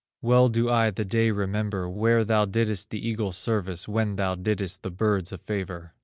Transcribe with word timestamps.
Well 0.23 0.49
do 0.49 0.67
I 0.67 0.89
the 0.89 1.05
day 1.05 1.29
remember 1.29 1.87
Where 1.87 2.25
thou 2.25 2.45
didst 2.45 2.89
the 2.89 3.07
eagle 3.07 3.31
service, 3.31 3.87
When 3.87 4.15
thou 4.15 4.33
didst 4.33 4.81
the 4.81 4.89
birds 4.89 5.31
a 5.31 5.37
favor. 5.37 5.93